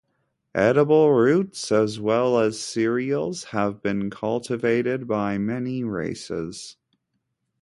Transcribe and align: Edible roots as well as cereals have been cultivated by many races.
Edible 0.55 1.11
roots 1.11 1.71
as 1.71 1.99
well 1.99 2.39
as 2.39 2.59
cereals 2.59 3.43
have 3.43 3.83
been 3.83 4.09
cultivated 4.09 5.05
by 5.07 5.37
many 5.37 5.83
races. 5.83 6.77